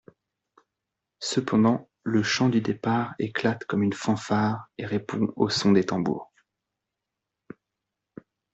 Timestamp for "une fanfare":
3.83-4.67